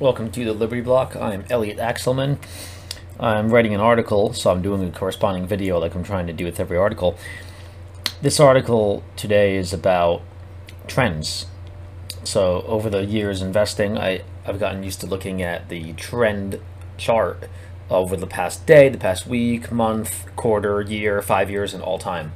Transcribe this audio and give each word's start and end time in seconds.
Welcome 0.00 0.30
to 0.30 0.44
the 0.44 0.52
Liberty 0.52 0.80
Block. 0.80 1.16
I'm 1.16 1.44
Elliot 1.50 1.78
Axelman. 1.78 2.38
I'm 3.18 3.48
writing 3.48 3.74
an 3.74 3.80
article, 3.80 4.32
so 4.32 4.52
I'm 4.52 4.62
doing 4.62 4.84
a 4.84 4.92
corresponding 4.92 5.44
video 5.44 5.80
like 5.80 5.96
I'm 5.96 6.04
trying 6.04 6.28
to 6.28 6.32
do 6.32 6.44
with 6.44 6.60
every 6.60 6.78
article. 6.78 7.18
This 8.22 8.38
article 8.38 9.02
today 9.16 9.56
is 9.56 9.72
about 9.72 10.22
trends. 10.86 11.46
So 12.22 12.62
over 12.68 12.88
the 12.88 13.06
years 13.06 13.42
investing, 13.42 13.98
I, 13.98 14.22
I've 14.46 14.60
gotten 14.60 14.84
used 14.84 15.00
to 15.00 15.08
looking 15.08 15.42
at 15.42 15.68
the 15.68 15.94
trend 15.94 16.60
chart 16.96 17.48
over 17.90 18.16
the 18.16 18.28
past 18.28 18.66
day, 18.66 18.88
the 18.88 18.98
past 18.98 19.26
week, 19.26 19.72
month, 19.72 20.26
quarter, 20.36 20.80
year, 20.80 21.20
five 21.22 21.50
years, 21.50 21.74
and 21.74 21.82
all 21.82 21.98
time. 21.98 22.30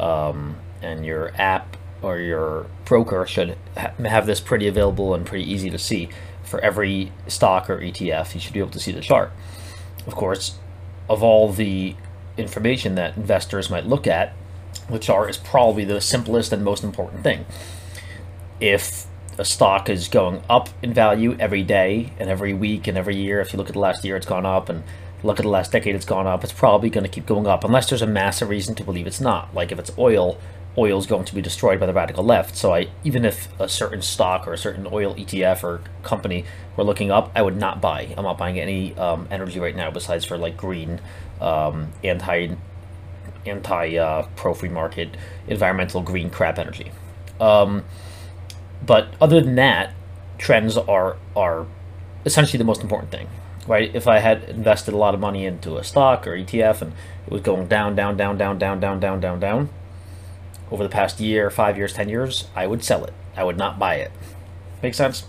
Um, 0.00 0.56
and 0.80 1.04
your 1.04 1.32
app 1.36 1.76
or 2.00 2.18
your 2.18 2.66
broker 2.86 3.26
should 3.26 3.58
ha 3.76 3.92
have 3.98 4.24
this 4.24 4.40
pretty 4.40 4.66
available 4.66 5.14
and 5.14 5.26
pretty 5.26 5.48
easy 5.48 5.68
to 5.68 5.78
see 5.78 6.08
for 6.44 6.60
every 6.60 7.12
stock 7.26 7.70
or 7.70 7.78
ETF. 7.78 8.34
You 8.34 8.40
should 8.40 8.52
be 8.52 8.60
able 8.60 8.70
to 8.70 8.80
see 8.80 8.92
the 8.92 9.00
chart. 9.00 9.32
Of 10.06 10.14
course, 10.14 10.58
of 11.08 11.22
all 11.22 11.52
the 11.52 11.94
information 12.36 12.94
that 12.96 13.16
investors 13.16 13.70
might 13.70 13.86
look 13.86 14.06
at, 14.06 14.34
the 14.90 14.98
chart 14.98 15.30
is 15.30 15.36
probably 15.36 15.84
the 15.84 16.00
simplest 16.00 16.52
and 16.52 16.64
most 16.64 16.82
important 16.82 17.22
thing. 17.22 17.46
If 18.60 19.06
a 19.38 19.44
stock 19.44 19.88
is 19.88 20.08
going 20.08 20.42
up 20.48 20.68
in 20.82 20.92
value 20.92 21.36
every 21.38 21.62
day 21.62 22.12
and 22.18 22.28
every 22.28 22.52
week 22.52 22.86
and 22.86 22.98
every 22.98 23.16
year, 23.16 23.40
if 23.40 23.52
you 23.52 23.58
look 23.58 23.68
at 23.68 23.74
the 23.74 23.78
last 23.78 24.04
year, 24.04 24.16
it's 24.16 24.26
gone 24.26 24.46
up, 24.46 24.68
and 24.68 24.82
look 25.22 25.38
at 25.38 25.42
the 25.42 25.48
last 25.48 25.72
decade, 25.72 25.94
it's 25.94 26.04
gone 26.04 26.26
up, 26.26 26.44
it's 26.44 26.52
probably 26.52 26.90
going 26.90 27.04
to 27.04 27.10
keep 27.10 27.26
going 27.26 27.46
up, 27.46 27.64
unless 27.64 27.88
there's 27.88 28.02
a 28.02 28.06
massive 28.06 28.48
reason 28.48 28.74
to 28.74 28.84
believe 28.84 29.06
it's 29.06 29.20
not. 29.20 29.54
Like 29.54 29.72
if 29.72 29.78
it's 29.78 29.92
oil, 29.98 30.38
oil 30.76 30.98
is 30.98 31.06
going 31.06 31.24
to 31.24 31.34
be 31.34 31.42
destroyed 31.42 31.78
by 31.78 31.86
the 31.86 31.92
radical 31.92 32.24
left. 32.24 32.56
So 32.56 32.74
I, 32.74 32.88
even 33.04 33.24
if 33.24 33.48
a 33.60 33.68
certain 33.68 34.02
stock 34.02 34.46
or 34.46 34.52
a 34.52 34.58
certain 34.58 34.86
oil 34.90 35.14
ETF 35.14 35.62
or 35.62 35.80
company 36.02 36.44
were 36.76 36.84
looking 36.84 37.10
up, 37.10 37.30
I 37.34 37.42
would 37.42 37.56
not 37.56 37.80
buy. 37.80 38.14
I'm 38.16 38.24
not 38.24 38.38
buying 38.38 38.58
any 38.58 38.96
um, 38.96 39.28
energy 39.30 39.60
right 39.60 39.76
now 39.76 39.90
besides 39.90 40.24
for 40.24 40.38
like 40.38 40.56
green, 40.56 41.00
um, 41.40 41.92
anti, 42.02 42.54
anti 43.44 43.96
uh, 43.96 44.26
pro 44.36 44.54
free 44.54 44.70
market, 44.70 45.16
environmental 45.46 46.00
green 46.00 46.30
crap 46.30 46.58
energy. 46.58 46.90
Um, 47.38 47.84
but 48.84 49.08
other 49.20 49.40
than 49.40 49.56
that, 49.56 49.94
trends 50.38 50.76
are 50.76 51.16
are 51.36 51.66
essentially 52.24 52.58
the 52.58 52.64
most 52.64 52.82
important 52.82 53.10
thing, 53.10 53.28
right? 53.66 53.94
If 53.94 54.08
I 54.08 54.20
had 54.20 54.44
invested 54.44 54.94
a 54.94 54.96
lot 54.96 55.12
of 55.12 55.20
money 55.20 55.44
into 55.44 55.76
a 55.76 55.84
stock 55.84 56.26
or 56.26 56.36
ETF 56.36 56.82
and 56.82 56.92
it 57.26 57.32
was 57.32 57.42
going 57.42 57.68
down, 57.68 57.94
down, 57.94 58.16
down, 58.16 58.38
down, 58.38 58.58
down, 58.58 58.80
down, 58.80 59.00
down, 59.00 59.20
down, 59.20 59.40
down 59.40 59.68
over 60.72 60.82
the 60.82 60.88
past 60.88 61.20
year, 61.20 61.50
five 61.50 61.76
years, 61.76 61.92
10 61.92 62.08
years, 62.08 62.48
I 62.56 62.66
would 62.66 62.82
sell 62.82 63.04
it. 63.04 63.12
I 63.36 63.44
would 63.44 63.58
not 63.58 63.78
buy 63.78 63.96
it. 63.96 64.10
Make 64.82 64.94
sense? 64.94 65.24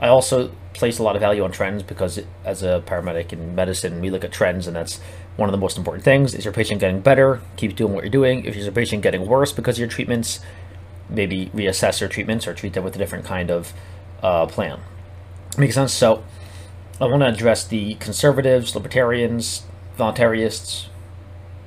I 0.00 0.08
also 0.08 0.50
place 0.72 0.98
a 0.98 1.02
lot 1.02 1.14
of 1.14 1.20
value 1.20 1.44
on 1.44 1.52
trends 1.52 1.82
because 1.82 2.16
it, 2.18 2.26
as 2.44 2.62
a 2.62 2.82
paramedic 2.86 3.32
in 3.32 3.54
medicine, 3.54 4.00
we 4.00 4.10
look 4.10 4.24
at 4.24 4.32
trends 4.32 4.66
and 4.66 4.74
that's 4.74 4.98
one 5.36 5.48
of 5.48 5.52
the 5.52 5.58
most 5.58 5.76
important 5.76 6.04
things. 6.04 6.34
Is 6.34 6.46
your 6.46 6.54
patient 6.54 6.80
getting 6.80 7.00
better? 7.00 7.42
Keep 7.56 7.76
doing 7.76 7.92
what 7.92 8.02
you're 8.02 8.10
doing. 8.10 8.46
If 8.46 8.56
your 8.56 8.72
patient 8.72 9.02
getting 9.02 9.26
worse 9.26 9.52
because 9.52 9.76
of 9.76 9.80
your 9.80 9.88
treatments, 9.88 10.40
maybe 11.10 11.50
reassess 11.54 12.00
your 12.00 12.08
treatments 12.08 12.48
or 12.48 12.54
treat 12.54 12.72
them 12.72 12.82
with 12.82 12.96
a 12.96 12.98
different 12.98 13.26
kind 13.26 13.50
of 13.50 13.74
uh, 14.22 14.46
plan. 14.46 14.80
Makes 15.58 15.74
sense? 15.74 15.92
So 15.92 16.24
I 16.98 17.04
want 17.04 17.20
to 17.20 17.28
address 17.28 17.64
the 17.64 17.94
conservatives, 17.96 18.74
libertarians, 18.74 19.64
voluntarists, 19.98 20.86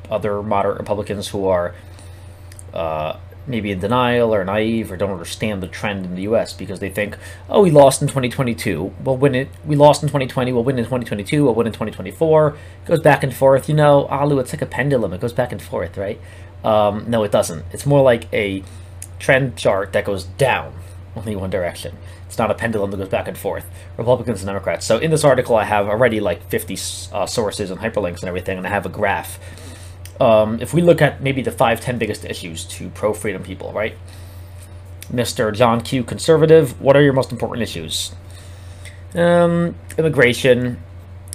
other 0.10 0.42
moderate 0.42 0.80
Republicans 0.80 1.30
who 1.30 1.48
are 1.48 1.76
uh, 2.76 3.18
maybe 3.48 3.72
in 3.72 3.80
denial 3.80 4.34
or 4.34 4.44
naive 4.44 4.92
or 4.92 4.98
don't 4.98 5.12
understand 5.12 5.62
the 5.62 5.68
trend 5.68 6.06
in 6.06 6.16
the 6.16 6.24
U.S. 6.24 6.54
because 6.54 6.80
they 6.80 6.90
think, 6.90 7.18
oh, 7.50 7.62
we 7.62 7.72
lost 7.72 8.02
in 8.02 8.08
2022, 8.08 8.94
we'll 9.04 9.18
win 9.18 9.36
it. 9.36 9.50
We 9.66 9.76
lost 9.76 10.04
in 10.04 10.10
2020, 10.10 10.52
we'll 10.52 10.64
win 10.64 10.78
in 10.78 10.86
2022, 10.86 11.44
we'll 11.44 11.54
win 11.54 11.68
in 11.68 11.74
2024. 11.74 12.48
It 12.50 12.88
goes 12.88 13.02
back 13.02 13.24
and 13.24 13.34
forth. 13.34 13.70
You 13.70 13.76
know, 13.76 14.06
Alu, 14.08 14.40
it's 14.40 14.54
like 14.54 14.62
a 14.62 14.68
pendulum. 14.68 15.14
It 15.14 15.22
goes 15.22 15.34
back 15.34 15.52
and 15.52 15.62
forth, 15.62 15.98
right? 15.98 16.20
Um, 16.64 17.10
no, 17.10 17.24
it 17.24 17.32
doesn't. 17.32 17.66
It's 17.72 17.86
more 17.86 18.02
like 18.02 18.32
a 18.34 18.64
trend 19.20 19.56
chart 19.56 19.94
that 19.94 20.06
goes 20.06 20.24
down 20.24 20.74
only 21.16 21.36
one 21.36 21.50
direction. 21.50 21.96
It's 22.28 22.38
not 22.38 22.52
a 22.52 22.54
pendulum 22.54 22.92
that 22.92 22.98
goes 22.98 23.10
back 23.10 23.28
and 23.28 23.38
forth. 23.38 23.66
Republicans 23.98 24.42
and 24.42 24.48
Democrats. 24.48 24.86
So 24.86 24.98
in 24.98 25.12
this 25.12 25.24
article, 25.24 25.56
I 25.56 25.64
have 25.64 25.88
already 25.88 26.20
like 26.20 26.50
50 26.50 26.74
uh, 27.14 27.26
sources 27.26 27.72
and 27.72 27.80
hyperlinks 27.80 28.20
and 28.20 28.26
everything, 28.26 28.58
and 28.58 28.68
I 28.68 28.70
have 28.70 28.86
a 28.86 28.90
graph 28.90 29.40
um, 30.20 30.62
if 30.62 30.74
we 30.74 30.82
look 30.82 31.02
at 31.02 31.22
maybe 31.22 31.42
the 31.42 31.52
five, 31.52 31.82
ten 31.82 31.98
biggest 31.98 32.26
issues 32.26 32.64
to 32.66 32.90
pro-freedom 32.90 33.44
people, 33.44 33.72
right? 33.74 33.98
Mr. 35.12 35.54
John 35.54 35.82
Q. 35.82 36.04
Conservative, 36.04 36.80
what 36.82 36.96
are 36.96 37.02
your 37.02 37.14
most 37.14 37.32
important 37.32 37.62
issues? 37.62 38.14
Um, 39.14 39.76
immigration, 39.98 40.82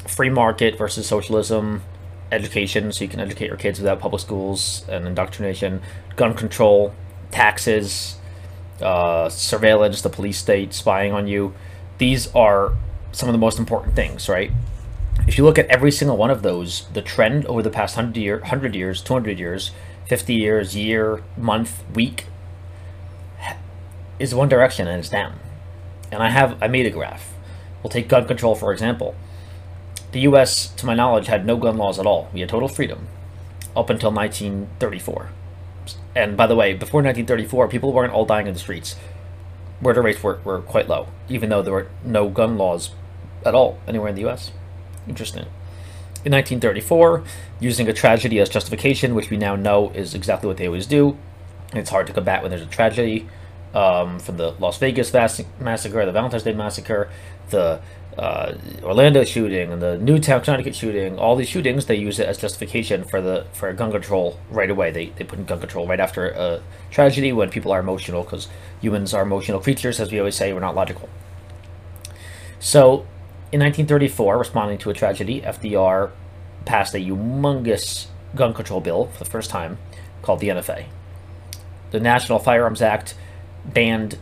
free 0.07 0.31
market 0.31 0.77
versus 0.77 1.07
socialism, 1.07 1.83
education, 2.33 2.93
so 2.93 3.05
you 3.05 3.09
can 3.09 3.21
educate 3.21 3.47
your 3.47 3.57
kids 3.57 3.79
without 3.79 4.01
public 4.01 4.21
schools 4.21 4.85
and 4.89 5.07
indoctrination, 5.07 5.83
gun 6.17 6.35
control, 6.35 6.95
taxes, 7.31 8.17
uh, 8.81 9.29
surveillance, 9.29 10.03
the 10.03 10.11
police 10.11 10.39
state 10.39 10.73
spying 10.75 11.12
on 11.12 11.27
you. 11.27 11.55
These 11.99 12.35
are 12.35 12.75
some 13.12 13.29
of 13.29 13.33
the 13.33 13.39
most 13.39 13.59
important 13.59 13.95
things, 13.95 14.29
right? 14.29 14.51
If 15.31 15.39
you 15.39 15.45
look 15.45 15.61
at 15.61 15.67
every 15.67 15.93
single 15.93 16.17
one 16.17 16.29
of 16.29 16.43
those, 16.43 16.89
the 16.93 17.01
trend 17.01 17.47
over 17.47 17.63
the 17.63 17.71
past 17.71 17.97
100, 17.97 18.19
year, 18.21 18.41
100 18.41 18.75
years, 18.75 19.01
200 19.01 19.39
years, 19.39 19.71
50 20.09 20.35
years, 20.35 20.77
year, 20.77 21.23
month, 21.37 21.85
week, 21.95 22.27
is 24.19 24.35
one 24.35 24.49
direction 24.49 24.89
and 24.89 24.99
it's 24.99 25.09
down. 25.09 25.39
And 26.11 26.21
I 26.21 26.31
have, 26.31 26.61
I 26.61 26.67
made 26.67 26.87
a 26.87 26.91
graph. 26.91 27.33
We'll 27.81 27.91
take 27.91 28.09
gun 28.09 28.27
control, 28.27 28.57
for 28.57 28.73
example. 28.73 29.15
The 30.11 30.19
U.S., 30.23 30.67
to 30.67 30.85
my 30.85 30.95
knowledge, 30.95 31.29
had 31.29 31.47
no 31.47 31.57
gun 31.57 31.77
laws 31.77 32.01
at 32.01 32.07
all. 32.07 32.29
We 32.35 32.41
had 32.41 32.49
total 32.49 32.67
freedom 32.67 33.07
up 33.77 33.89
until 33.89 34.11
1934. 34.11 35.31
And 36.17 36.37
by 36.37 36.49
the 36.49 36.57
way, 36.57 36.73
before 36.73 37.03
1934, 37.03 37.69
people 37.69 37.93
weren't 37.93 38.12
all 38.12 38.27
dying 38.27 38.49
in 38.49 38.55
the 38.55 38.59
streets. 38.59 38.97
Murder 39.81 40.03
rates 40.03 40.25
were, 40.25 40.41
were 40.43 40.61
quite 40.61 40.89
low, 40.89 41.07
even 41.29 41.51
though 41.51 41.62
there 41.62 41.73
were 41.73 41.89
no 42.05 42.29
gun 42.29 42.59
laws 42.59 42.91
at 43.47 43.55
all 43.55 43.79
anywhere 43.87 44.09
in 44.09 44.17
the 44.17 44.23
U.S. 44.23 44.51
Interesting. 45.10 45.47
In 46.25 46.32
1934, 46.32 47.25
using 47.59 47.88
a 47.88 47.93
tragedy 47.93 48.38
as 48.38 48.48
justification, 48.48 49.16
which 49.16 49.28
we 49.28 49.37
now 49.37 49.56
know 49.56 49.91
is 49.91 50.15
exactly 50.15 50.47
what 50.47 50.56
they 50.56 50.66
always 50.66 50.87
do, 50.87 51.19
it's 51.72 51.91
hard 51.91 52.06
to 52.06 52.12
combat 52.12 52.43
when 52.43 52.50
there's 52.50 52.62
a 52.62 52.66
tragedy. 52.66 53.28
Um, 53.75 54.19
from 54.19 54.37
the 54.37 54.53
Las 54.59 54.78
Vegas 54.78 55.12
massacre, 55.12 56.04
the 56.04 56.12
Valentine's 56.12 56.43
Day 56.43 56.53
massacre, 56.53 57.09
the 57.50 57.81
uh, 58.19 58.54
Orlando 58.82 59.25
shooting, 59.25 59.72
and 59.72 59.81
the 59.82 59.97
Newtown, 59.99 60.43
Connecticut 60.43 60.75
shooting, 60.75 61.19
all 61.19 61.37
these 61.37 61.49
shootings, 61.49 61.87
they 61.87 61.94
use 61.97 62.19
it 62.19 62.28
as 62.28 62.38
justification 62.38 63.04
for 63.04 63.20
the 63.20 63.47
for 63.53 63.72
gun 63.72 63.91
control 63.91 64.38
right 64.50 64.70
away. 64.70 64.91
They, 64.91 65.06
they 65.06 65.25
put 65.25 65.38
in 65.38 65.44
gun 65.44 65.60
control 65.60 65.87
right 65.87 66.00
after 66.00 66.28
a 66.28 66.62
tragedy 66.91 67.32
when 67.32 67.50
people 67.50 67.72
are 67.72 67.81
emotional, 67.81 68.22
because 68.22 68.49
humans 68.81 69.15
are 69.15 69.22
emotional 69.22 69.60
creatures, 69.60 69.99
as 70.00 70.12
we 70.12 70.19
always 70.19 70.37
say, 70.37 70.53
we're 70.53 70.60
not 70.60 70.75
logical. 70.76 71.09
So 72.60 73.06
in 73.53 73.59
1934, 73.59 74.38
responding 74.38 74.78
to 74.78 74.91
a 74.91 74.94
tragedy, 74.94 75.41
FDR 75.41 76.12
passed 76.65 76.94
a 76.94 76.99
humongous 76.99 78.06
gun 78.34 78.55
control 78.55 78.81
bill 78.81 79.06
for 79.06 79.25
the 79.25 79.31
first 79.31 79.50
time 79.50 79.78
called 80.22 80.38
the 80.38 80.49
NFA. 80.49 80.84
The 81.91 81.99
National 81.99 82.38
Firearms 82.38 82.81
Act 82.81 83.16
banned 83.65 84.19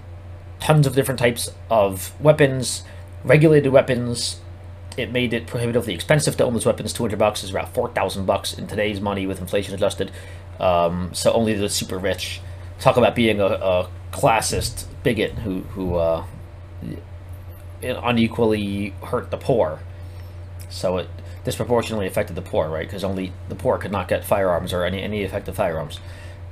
tons 0.61 0.87
of 0.87 0.95
different 0.95 1.21
types 1.21 1.51
of 1.71 2.19
weapons, 2.21 2.85
regulated 3.23 3.71
weapons. 3.71 4.41
It 4.97 5.13
made 5.13 5.35
it 5.35 5.47
prohibitively 5.47 5.93
expensive 5.95 6.37
to 6.39 6.45
own 6.45 6.55
those 6.55 6.65
weapons. 6.65 6.95
200 6.95 7.19
bucks 7.19 7.45
is 7.45 7.51
about 7.51 7.75
4,000 7.75 8.25
bucks 8.25 8.55
in 8.55 8.67
today's 8.67 9.01
money 9.01 9.27
with 9.27 9.41
inflation 9.41 9.75
adjusted. 9.75 10.11
Um, 10.59 11.11
so 11.13 11.33
only 11.33 11.53
the 11.53 11.69
super 11.69 11.99
rich. 11.99 12.41
Talk 12.81 12.97
about 12.97 13.15
being 13.15 13.41
a, 13.41 13.47
a 13.47 13.91
classist 14.11 14.87
bigot 15.03 15.33
who, 15.33 15.61
who 15.61 15.97
uh, 15.97 16.25
unequally 17.83 18.91
hurt 19.05 19.31
the 19.31 19.37
poor. 19.37 19.81
So 20.69 20.99
it 20.99 21.09
disproportionately 21.45 22.07
affected 22.07 22.37
the 22.37 22.43
poor, 22.43 22.69
right? 22.69 22.87
Because 22.87 23.05
only 23.05 23.33
the 23.49 23.55
poor 23.55 23.79
could 23.79 23.93
not 23.93 24.09
get 24.09 24.25
firearms 24.25 24.73
or 24.73 24.85
any, 24.85 25.03
any 25.03 25.23
effective 25.23 25.57
firearms, 25.57 26.01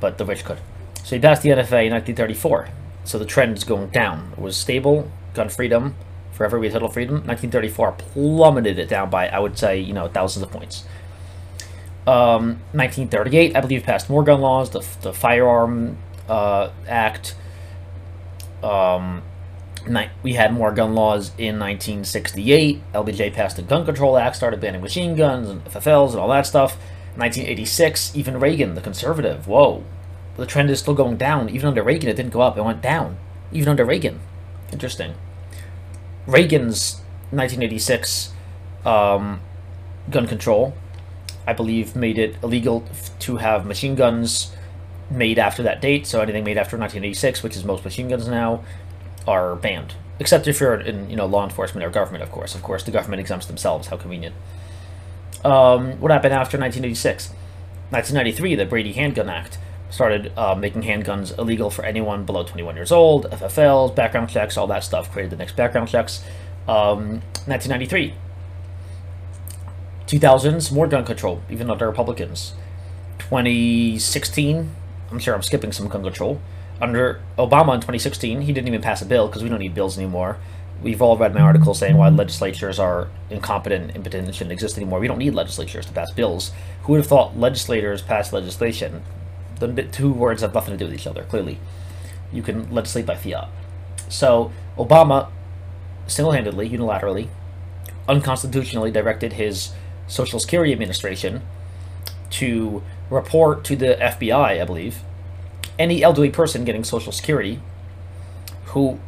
but 0.00 0.18
the 0.18 0.24
rich 0.24 0.44
could. 0.44 0.58
So 1.04 1.16
he 1.16 1.20
passed 1.20 1.42
the 1.42 1.50
NFA 1.50 1.86
in 1.86 1.92
1934. 1.92 2.68
So 3.04 3.18
the 3.18 3.24
trend 3.24 3.56
is 3.56 3.64
going 3.64 3.88
down. 3.90 4.32
It 4.32 4.40
was 4.40 4.56
stable, 4.56 5.10
gun 5.34 5.48
freedom, 5.48 5.94
for 6.32 6.44
every 6.44 6.68
total 6.70 6.88
freedom. 6.88 7.14
1934 7.26 7.92
plummeted 7.92 8.78
it 8.78 8.88
down 8.88 9.10
by, 9.10 9.28
I 9.28 9.38
would 9.38 9.58
say, 9.58 9.78
you 9.78 9.92
know, 9.92 10.08
thousands 10.08 10.44
of 10.44 10.50
points. 10.50 10.84
Um, 12.06 12.60
1938, 12.72 13.56
I 13.56 13.60
believe, 13.60 13.82
passed 13.82 14.08
more 14.08 14.22
gun 14.22 14.40
laws, 14.40 14.70
the, 14.70 14.84
the 15.02 15.12
Firearm 15.12 15.96
uh, 16.28 16.70
Act, 16.86 17.34
um, 18.62 19.22
we 20.22 20.34
had 20.34 20.52
more 20.52 20.72
gun 20.72 20.94
laws 20.94 21.28
in 21.38 21.58
1968. 21.58 22.80
LBJ 22.92 23.32
passed 23.32 23.56
the 23.56 23.62
Gun 23.62 23.84
Control 23.84 24.16
Act, 24.16 24.36
started 24.36 24.60
banning 24.60 24.82
machine 24.82 25.14
guns 25.14 25.48
and 25.48 25.64
FFLs 25.64 26.10
and 26.10 26.18
all 26.18 26.28
that 26.28 26.46
stuff. 26.46 26.76
1986, 27.16 28.14
even 28.14 28.38
Reagan, 28.38 28.74
the 28.74 28.80
conservative, 28.80 29.48
whoa. 29.48 29.84
The 30.36 30.46
trend 30.46 30.68
is 30.70 30.80
still 30.80 30.94
going 30.94 31.16
down. 31.16 31.48
Even 31.48 31.68
under 31.68 31.82
Reagan, 31.82 32.10
it 32.10 32.16
didn't 32.16 32.32
go 32.32 32.42
up, 32.42 32.58
it 32.58 32.62
went 32.62 32.82
down. 32.82 33.16
Even 33.52 33.68
under 33.70 33.84
Reagan. 33.84 34.20
Interesting. 34.70 35.14
Reagan's 36.26 36.96
1986 37.30 38.32
um, 38.84 39.40
gun 40.10 40.26
control, 40.26 40.74
I 41.46 41.52
believe, 41.52 41.96
made 41.96 42.18
it 42.18 42.36
illegal 42.42 42.84
to 43.20 43.36
have 43.36 43.64
machine 43.64 43.94
guns 43.94 44.52
made 45.10 45.38
after 45.38 45.62
that 45.62 45.80
date. 45.80 46.06
So 46.06 46.20
anything 46.20 46.44
made 46.44 46.58
after 46.58 46.76
1986, 46.76 47.42
which 47.42 47.56
is 47.56 47.64
most 47.64 47.84
machine 47.84 48.08
guns 48.08 48.28
now, 48.28 48.64
are 49.26 49.56
banned. 49.56 49.94
Except 50.18 50.46
if 50.48 50.60
you're 50.60 50.80
in 50.80 51.10
you 51.10 51.16
know 51.16 51.26
law 51.26 51.44
enforcement 51.44 51.84
or 51.84 51.90
government, 51.90 52.22
of 52.22 52.30
course. 52.30 52.54
Of 52.54 52.62
course, 52.62 52.82
the 52.82 52.90
government 52.90 53.20
exempts 53.20 53.46
themselves. 53.46 53.88
How 53.88 53.96
convenient. 53.96 54.34
Um, 55.44 56.00
what 56.00 56.10
happened 56.10 56.32
after 56.32 56.58
1986? 56.58 57.28
1993, 57.90 58.54
the 58.56 58.64
Brady 58.64 58.92
Handgun 58.92 59.28
Act 59.28 59.58
started 59.90 60.32
uh, 60.36 60.54
making 60.54 60.82
handguns 60.82 61.36
illegal 61.38 61.70
for 61.70 61.84
anyone 61.84 62.24
below 62.24 62.42
21 62.42 62.74
years 62.74 62.90
old, 62.90 63.26
FFLs, 63.30 63.94
background 63.94 64.28
checks, 64.28 64.56
all 64.56 64.66
that 64.66 64.82
stuff, 64.82 65.12
created 65.12 65.30
the 65.30 65.36
NICS 65.36 65.52
background 65.52 65.88
checks. 65.88 66.24
Um, 66.66 67.22
1993. 67.46 68.14
2000s, 70.06 70.72
more 70.72 70.86
gun 70.86 71.04
control, 71.04 71.42
even 71.50 71.70
under 71.70 71.86
Republicans. 71.86 72.54
2016, 73.18 74.70
I'm 75.10 75.18
sure 75.18 75.34
I'm 75.34 75.42
skipping 75.42 75.72
some 75.72 75.88
gun 75.88 76.02
control. 76.02 76.40
Under 76.80 77.20
Obama 77.38 77.74
in 77.74 77.80
2016, 77.80 78.42
he 78.42 78.52
didn't 78.52 78.68
even 78.68 78.82
pass 78.82 79.00
a 79.02 79.06
bill 79.06 79.26
because 79.26 79.42
we 79.42 79.48
don't 79.48 79.60
need 79.60 79.74
bills 79.74 79.96
anymore. 79.96 80.38
We've 80.82 81.00
all 81.00 81.16
read 81.16 81.34
my 81.34 81.40
article 81.40 81.72
saying 81.72 81.96
why 81.96 82.10
legislatures 82.10 82.78
are 82.78 83.08
incompetent, 83.30 83.96
impotent, 83.96 84.26
and 84.26 84.34
shouldn't 84.34 84.52
exist 84.52 84.76
anymore. 84.76 85.00
We 85.00 85.08
don't 85.08 85.18
need 85.18 85.34
legislatures 85.34 85.86
to 85.86 85.92
pass 85.92 86.12
bills. 86.12 86.52
Who 86.82 86.92
would 86.92 86.98
have 86.98 87.06
thought 87.06 87.38
legislators 87.38 88.02
pass 88.02 88.32
legislation? 88.32 89.02
The 89.58 89.84
two 89.84 90.12
words 90.12 90.42
have 90.42 90.52
nothing 90.52 90.72
to 90.72 90.78
do 90.78 90.84
with 90.84 90.94
each 90.94 91.06
other, 91.06 91.24
clearly. 91.24 91.58
You 92.30 92.42
can 92.42 92.70
legislate 92.70 93.06
by 93.06 93.16
fiat. 93.16 93.48
So, 94.10 94.52
Obama 94.76 95.30
single 96.06 96.32
handedly, 96.32 96.68
unilaterally, 96.68 97.28
unconstitutionally 98.08 98.90
directed 98.90 99.34
his 99.34 99.72
Social 100.06 100.38
Security 100.38 100.72
Administration 100.72 101.42
to 102.30 102.82
report 103.10 103.64
to 103.64 103.76
the 103.76 103.96
FBI, 104.00 104.60
I 104.60 104.64
believe, 104.64 105.00
any 105.78 106.02
elderly 106.02 106.30
person 106.30 106.64
getting 106.64 106.84
Social 106.84 107.12
Security 107.12 107.60
who 108.66 108.98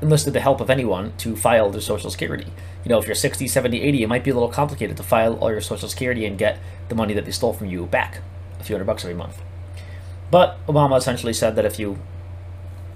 enlisted 0.00 0.32
the 0.32 0.40
help 0.40 0.60
of 0.60 0.68
anyone 0.68 1.12
to 1.18 1.36
file 1.36 1.70
their 1.70 1.80
Social 1.80 2.10
Security. 2.10 2.46
You 2.84 2.88
know, 2.88 2.98
if 2.98 3.06
you're 3.06 3.14
60, 3.14 3.46
70, 3.46 3.80
80, 3.80 4.02
it 4.02 4.08
might 4.08 4.24
be 4.24 4.30
a 4.30 4.34
little 4.34 4.48
complicated 4.48 4.96
to 4.96 5.02
file 5.02 5.34
all 5.36 5.50
your 5.50 5.60
Social 5.60 5.88
Security 5.88 6.26
and 6.26 6.36
get 6.36 6.58
the 6.88 6.94
money 6.94 7.14
that 7.14 7.24
they 7.24 7.30
stole 7.30 7.52
from 7.52 7.68
you 7.68 7.86
back, 7.86 8.18
a 8.58 8.64
few 8.64 8.74
hundred 8.74 8.86
bucks 8.86 9.04
every 9.04 9.14
month. 9.14 9.40
But 10.30 10.58
Obama 10.66 10.96
essentially 10.96 11.32
said 11.32 11.56
that 11.56 11.64
if 11.64 11.78
you 11.78 11.98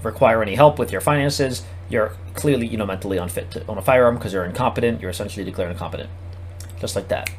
require 0.03 0.43
any 0.43 0.57
help 0.57 0.79
with 0.79 0.91
your 0.91 1.01
finances, 1.01 1.65
you're 1.89 2.13
clearly, 2.35 2.67
you 2.67 2.77
know, 2.77 2.87
mentally 2.87 3.19
unfit 3.19 3.51
to 3.53 3.67
own 3.69 3.79
a 3.79 3.83
firearm 3.83 4.17
because 4.17 4.33
you're 4.33 4.45
incompetent. 4.45 5.01
You're 5.01 5.11
essentially 5.11 5.45
declared 5.45 5.71
incompetent, 5.71 6.11
just 6.81 6.97
like 6.97 7.09
that. 7.09 7.31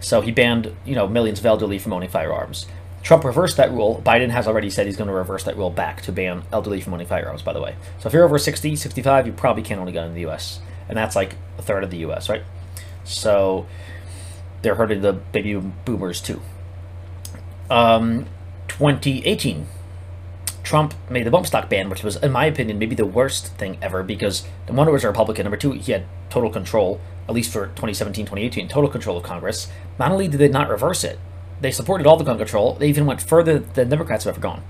So 0.00 0.22
he 0.22 0.30
banned, 0.30 0.74
you 0.86 0.94
know, 0.94 1.06
millions 1.06 1.40
of 1.40 1.46
elderly 1.46 1.78
from 1.78 1.92
owning 1.92 2.08
firearms. 2.08 2.66
Trump 3.02 3.24
reversed 3.24 3.56
that 3.56 3.72
rule. 3.72 4.02
Biden 4.04 4.30
has 4.30 4.46
already 4.46 4.70
said 4.70 4.86
he's 4.86 4.96
going 4.96 5.08
to 5.08 5.14
reverse 5.14 5.44
that 5.44 5.56
rule 5.56 5.70
back 5.70 6.02
to 6.02 6.12
ban 6.12 6.42
elderly 6.52 6.80
from 6.80 6.94
owning 6.94 7.06
firearms, 7.06 7.42
by 7.42 7.52
the 7.52 7.60
way. 7.60 7.76
So 7.98 8.08
if 8.08 8.12
you're 8.12 8.24
over 8.24 8.38
60, 8.38 8.76
65, 8.76 9.26
you 9.26 9.32
probably 9.32 9.62
can't 9.62 9.80
own 9.80 9.88
a 9.88 9.92
gun 9.92 10.08
in 10.08 10.14
the 10.14 10.20
U.S. 10.22 10.60
And 10.88 10.96
that's 10.96 11.16
like 11.16 11.36
a 11.58 11.62
third 11.62 11.82
of 11.82 11.90
the 11.90 11.98
U.S., 11.98 12.28
right? 12.28 12.42
So 13.04 13.66
they're 14.62 14.74
hurting 14.74 15.00
the 15.00 15.12
baby 15.12 15.54
boomers 15.54 16.20
too. 16.20 16.42
Um, 17.70 18.26
2018, 18.68 19.66
Trump 20.62 20.94
made 21.08 21.24
the 21.24 21.30
bump 21.30 21.46
stock 21.46 21.68
ban, 21.70 21.88
which 21.88 22.02
was, 22.02 22.16
in 22.16 22.32
my 22.32 22.44
opinion, 22.44 22.78
maybe 22.78 22.94
the 22.94 23.06
worst 23.06 23.56
thing 23.56 23.78
ever 23.80 24.02
because 24.02 24.44
number 24.66 24.80
one, 24.80 24.88
it 24.88 24.92
was 24.92 25.04
a 25.04 25.08
Republican. 25.08 25.44
Number 25.44 25.56
two, 25.56 25.72
he 25.72 25.92
had 25.92 26.04
total 26.28 26.50
control, 26.50 27.00
at 27.28 27.34
least 27.34 27.52
for 27.52 27.66
2017, 27.66 28.26
2018, 28.26 28.68
total 28.68 28.90
control 28.90 29.16
of 29.16 29.22
Congress. 29.22 29.70
Not 29.98 30.12
only 30.12 30.28
did 30.28 30.38
they 30.38 30.48
not 30.48 30.68
reverse 30.68 31.02
it, 31.02 31.18
they 31.60 31.70
supported 31.70 32.06
all 32.06 32.16
the 32.16 32.24
gun 32.24 32.38
control. 32.38 32.74
They 32.74 32.88
even 32.88 33.06
went 33.06 33.20
further 33.20 33.58
than 33.58 33.88
Democrats 33.88 34.24
have 34.24 34.34
ever 34.34 34.40
gone. 34.40 34.62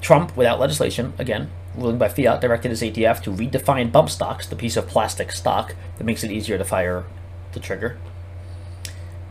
Trump, 0.00 0.36
without 0.36 0.60
legislation, 0.60 1.12
again, 1.18 1.50
ruling 1.74 1.98
by 1.98 2.08
fiat, 2.08 2.40
directed 2.40 2.70
his 2.70 2.82
ATF 2.82 3.22
to 3.22 3.30
redefine 3.30 3.92
bump 3.92 4.08
stocks, 4.08 4.46
the 4.46 4.56
piece 4.56 4.76
of 4.76 4.86
plastic 4.86 5.32
stock 5.32 5.74
that 5.98 6.04
makes 6.04 6.22
it 6.22 6.30
easier 6.30 6.58
to 6.58 6.64
fire 6.64 7.04
the 7.52 7.60
trigger. 7.60 7.98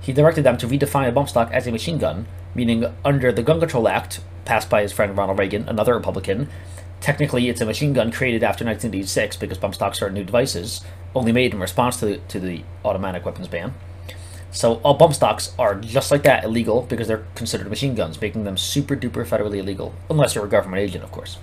He 0.02 0.14
directed 0.14 0.44
them 0.44 0.58
to 0.58 0.68
redefine 0.68 1.08
a 1.08 1.12
bump 1.12 1.30
stock 1.30 1.52
as 1.52 1.66
a 1.66 1.72
machine 1.72 1.98
gun, 1.98 2.28
meaning 2.54 2.86
under 3.04 3.32
the 3.32 3.44
Gun 3.44 3.60
Control 3.60 3.88
Act, 3.88 4.22
passed 4.44 4.70
by 4.70 4.82
his 4.82 4.92
friend 4.92 5.18
Ronald 5.18 5.40
Reagan, 5.40 5.68
another 5.68 5.96
Republican, 5.96 6.50
technically 7.02 7.50
it's 7.50 7.62
a 7.62 7.66
machine 7.66 7.94
gun 7.94 8.12
created 8.12 8.44
after 8.44 8.66
1986 8.66 9.38
because 9.38 9.58
bump 9.58 9.76
stocks 9.76 10.02
are 10.02 10.10
new 10.10 10.24
devices, 10.24 10.82
only 11.14 11.32
made 11.32 11.54
in 11.54 11.60
response 11.60 11.98
to 11.98 12.06
the, 12.06 12.18
to 12.18 12.40
the 12.40 12.64
automatic 12.84 13.26
weapons 13.26 13.48
ban. 13.48 13.74
So 14.56 14.76
all 14.84 14.94
bump 14.94 15.14
stocks 15.14 15.54
are 15.60 15.76
just 15.76 16.12
like 16.12 16.24
that 16.24 16.46
illegal 16.46 16.84
because 16.84 17.10
they're 17.10 17.26
considered 17.36 17.70
machine 17.70 17.94
guns, 17.94 18.22
making 18.22 18.46
them 18.46 18.56
super 18.56 18.96
duper 18.96 19.28
federally 19.28 19.58
illegal, 19.58 19.94
unless 20.10 20.34
you're 20.34 20.46
a 20.46 20.50
government 20.50 20.82
agent, 20.82 21.04
of 21.04 21.12
course. 21.12 21.38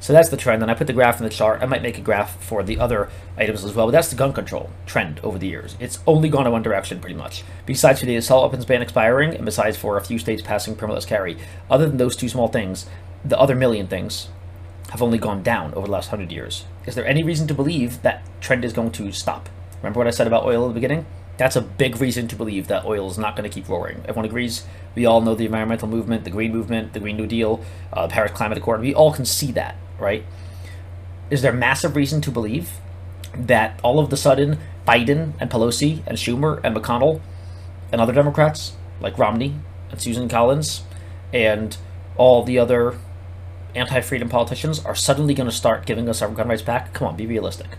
So 0.00 0.12
that's 0.12 0.28
the 0.28 0.36
trend, 0.36 0.60
and 0.60 0.70
I 0.70 0.74
put 0.74 0.88
the 0.88 0.92
graph 0.92 1.18
in 1.18 1.24
the 1.24 1.30
chart. 1.30 1.62
I 1.62 1.66
might 1.66 1.82
make 1.82 1.96
a 1.96 2.00
graph 2.00 2.42
for 2.42 2.64
the 2.64 2.80
other 2.80 3.08
items 3.36 3.64
as 3.64 3.72
well, 3.72 3.86
but 3.86 3.92
that's 3.92 4.10
the 4.10 4.16
gun 4.16 4.32
control 4.32 4.68
trend 4.84 5.20
over 5.22 5.38
the 5.38 5.46
years. 5.46 5.76
It's 5.78 6.00
only 6.08 6.28
gone 6.28 6.44
in 6.44 6.52
one 6.52 6.62
direction, 6.62 6.98
pretty 6.98 7.14
much. 7.14 7.44
Besides 7.66 8.00
for 8.00 8.06
the 8.06 8.16
assault 8.16 8.42
weapons 8.42 8.64
ban 8.64 8.82
expiring, 8.82 9.32
and 9.34 9.44
besides 9.44 9.76
for 9.76 9.96
a 9.96 10.04
few 10.04 10.18
states 10.18 10.42
passing 10.42 10.74
permitless 10.74 11.06
carry, 11.06 11.36
other 11.70 11.86
than 11.86 11.98
those 11.98 12.16
two 12.16 12.28
small 12.28 12.48
things, 12.48 12.86
the 13.24 13.38
other 13.38 13.54
million 13.54 13.86
things 13.86 14.28
have 14.90 15.02
only 15.02 15.18
gone 15.18 15.44
down 15.44 15.72
over 15.74 15.86
the 15.86 15.92
last 15.92 16.10
hundred 16.10 16.32
years. 16.32 16.64
Is 16.84 16.96
there 16.96 17.06
any 17.06 17.22
reason 17.22 17.46
to 17.46 17.54
believe 17.54 18.02
that 18.02 18.24
trend 18.40 18.64
is 18.64 18.72
going 18.72 18.90
to 18.92 19.12
stop? 19.12 19.48
Remember 19.82 19.98
what 19.98 20.08
I 20.08 20.10
said 20.10 20.26
about 20.26 20.44
oil 20.44 20.64
at 20.64 20.68
the 20.68 20.74
beginning? 20.74 21.06
That's 21.38 21.54
a 21.54 21.60
big 21.60 22.00
reason 22.00 22.26
to 22.28 22.36
believe 22.36 22.66
that 22.66 22.84
oil 22.84 23.08
is 23.08 23.16
not 23.16 23.36
going 23.36 23.48
to 23.48 23.54
keep 23.54 23.68
roaring. 23.68 24.00
Everyone 24.00 24.24
agrees. 24.24 24.64
We 24.96 25.06
all 25.06 25.20
know 25.20 25.36
the 25.36 25.46
environmental 25.46 25.86
movement, 25.86 26.24
the 26.24 26.30
green 26.30 26.52
movement, 26.52 26.92
the 26.94 27.00
Green 27.00 27.16
New 27.16 27.28
Deal, 27.28 27.64
uh, 27.92 28.08
Paris 28.08 28.32
Climate 28.32 28.58
Accord. 28.58 28.80
We 28.80 28.92
all 28.92 29.12
can 29.12 29.24
see 29.24 29.52
that, 29.52 29.76
right? 30.00 30.24
Is 31.30 31.40
there 31.42 31.52
massive 31.52 31.94
reason 31.94 32.20
to 32.22 32.32
believe 32.32 32.72
that 33.34 33.78
all 33.84 34.00
of 34.00 34.10
the 34.10 34.16
sudden 34.16 34.58
Biden 34.84 35.34
and 35.38 35.48
Pelosi 35.48 36.02
and 36.06 36.18
Schumer 36.18 36.60
and 36.64 36.74
McConnell 36.74 37.20
and 37.92 38.00
other 38.00 38.12
Democrats 38.12 38.72
like 39.00 39.16
Romney 39.16 39.54
and 39.92 40.02
Susan 40.02 40.28
Collins 40.28 40.82
and 41.32 41.76
all 42.16 42.42
the 42.42 42.58
other 42.58 42.98
anti-freedom 43.76 44.28
politicians 44.28 44.84
are 44.84 44.96
suddenly 44.96 45.34
going 45.34 45.48
to 45.48 45.54
start 45.54 45.86
giving 45.86 46.08
us 46.08 46.20
our 46.20 46.30
gun 46.30 46.48
rights 46.48 46.62
back? 46.62 46.92
Come 46.94 47.06
on, 47.06 47.16
be 47.16 47.26
realistic 47.26 47.78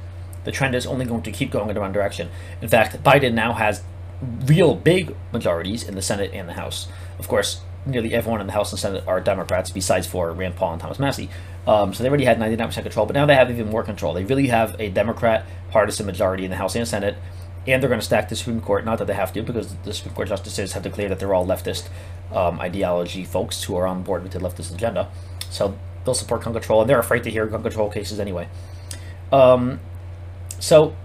the 0.50 0.54
trend 0.54 0.74
is 0.74 0.88
only 0.88 1.06
going 1.06 1.22
to 1.22 1.32
keep 1.32 1.52
going 1.52 1.70
in 1.70 1.76
the 1.76 1.80
one 1.80 1.92
direction. 1.92 2.28
In 2.60 2.68
fact, 2.68 3.04
Biden 3.04 3.34
now 3.34 3.54
has 3.54 3.84
real 4.48 4.74
big 4.74 5.16
majorities 5.32 5.84
in 5.84 5.94
the 5.94 6.02
Senate 6.02 6.32
and 6.34 6.50
the 6.50 6.54
House. 6.54 6.88
Of 7.20 7.28
course, 7.28 7.62
nearly 7.86 8.16
everyone 8.16 8.42
in 8.42 8.48
the 8.48 8.54
House 8.54 8.72
and 8.72 8.80
Senate 8.80 9.04
are 9.06 9.22
Democrats, 9.22 9.70
besides 9.70 10.08
for 10.08 10.32
Rand 10.34 10.56
Paul 10.56 10.74
and 10.74 10.82
Thomas 10.82 10.98
Massie. 10.98 11.30
Um, 11.68 11.94
so 11.94 12.02
they 12.02 12.10
already 12.10 12.26
had 12.26 12.40
99% 12.40 12.82
control, 12.82 13.06
but 13.06 13.14
now 13.14 13.28
they 13.28 13.36
have 13.36 13.52
even 13.52 13.70
more 13.70 13.84
control. 13.84 14.16
They 14.16 14.24
really 14.24 14.48
have 14.48 14.76
a 14.80 14.90
Democrat 14.90 15.46
partisan 15.70 16.08
majority 16.08 16.46
in 16.46 16.50
the 16.50 16.58
House 16.58 16.76
and 16.76 16.88
Senate, 16.88 17.16
and 17.68 17.84
they're 17.84 17.88
going 17.90 18.00
to 18.00 18.06
stack 18.06 18.28
the 18.30 18.36
Supreme 18.36 18.60
Court. 18.60 18.86
Not 18.86 18.98
that 18.98 19.06
they 19.06 19.14
have 19.14 19.32
to, 19.34 19.44
because 19.44 19.76
the 19.84 19.94
Supreme 19.94 20.16
Court 20.16 20.30
justices 20.30 20.74
have 20.74 20.82
declared 20.82 21.12
that 21.12 21.20
they're 21.20 21.36
all 21.36 21.46
leftist 21.46 21.90
um, 22.34 22.60
ideology 22.60 23.24
folks 23.24 23.66
who 23.66 23.76
are 23.76 23.86
on 23.86 24.02
board 24.02 24.24
with 24.24 24.32
the 24.32 24.40
leftist 24.40 24.74
agenda. 24.74 25.12
So 25.52 25.78
they'll 26.06 26.16
support 26.16 26.44
gun 26.44 26.54
control, 26.54 26.82
and 26.82 26.90
they're 26.90 26.98
afraid 26.98 27.24
to 27.26 27.30
hear 27.30 27.46
gun 27.46 27.62
control 27.62 27.92
cases 27.92 28.20
anyway. 28.20 28.50
Um, 29.32 29.80
so 30.60 30.96